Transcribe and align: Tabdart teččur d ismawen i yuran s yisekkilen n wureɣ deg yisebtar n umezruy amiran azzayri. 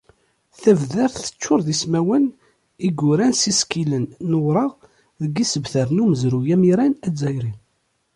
Tabdart 0.61 1.15
teččur 1.25 1.59
d 1.65 1.67
ismawen 1.73 2.25
i 2.87 2.89
yuran 2.97 3.33
s 3.35 3.41
yisekkilen 3.49 4.05
n 4.29 4.31
wureɣ 4.41 4.71
deg 5.21 5.33
yisebtar 5.37 5.87
n 5.91 6.01
umezruy 6.03 6.49
amiran 6.55 6.93
azzayri. 7.07 7.53